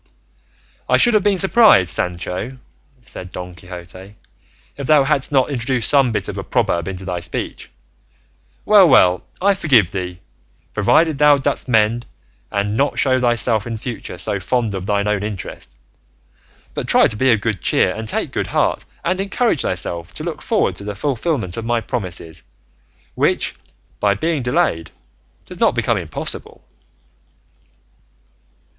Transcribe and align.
"I 0.89 0.97
should 0.97 1.13
have 1.13 1.21
been 1.21 1.37
surprised, 1.37 1.91
Sancho," 1.91 2.57
said 3.01 3.29
Don 3.29 3.53
Quixote, 3.53 4.15
"if 4.75 4.87
thou 4.87 5.03
hadst 5.03 5.31
not 5.31 5.51
introduced 5.51 5.87
some 5.91 6.11
bit 6.11 6.27
of 6.27 6.39
a 6.39 6.43
proverb 6.43 6.87
into 6.87 7.05
thy 7.05 7.19
speech. 7.19 7.69
Well, 8.65 8.89
well, 8.89 9.23
I 9.39 9.53
forgive 9.53 9.91
thee, 9.91 10.19
provided 10.73 11.19
thou 11.19 11.37
dost 11.37 11.67
mend 11.67 12.07
and 12.51 12.75
not 12.75 12.97
show 12.97 13.19
thyself 13.19 13.67
in 13.67 13.77
future 13.77 14.17
so 14.17 14.39
fond 14.39 14.73
of 14.73 14.87
thine 14.87 15.07
own 15.07 15.21
interest, 15.21 15.77
but 16.73 16.87
try 16.87 17.05
to 17.05 17.15
be 17.15 17.31
of 17.31 17.39
good 17.41 17.61
cheer 17.61 17.93
and 17.93 18.07
take 18.07 18.33
heart, 18.47 18.85
and 19.05 19.21
encourage 19.21 19.61
thyself 19.61 20.15
to 20.15 20.23
look 20.23 20.41
forward 20.41 20.75
to 20.77 20.83
the 20.83 20.95
fulfillment 20.95 21.57
of 21.57 21.63
my 21.65 21.79
promises, 21.79 22.41
which, 23.13 23.53
by 23.99 24.15
being 24.15 24.41
delayed, 24.41 24.89
does 25.45 25.59
not 25.59 25.75
become 25.75 25.97
impossible." 25.99 26.63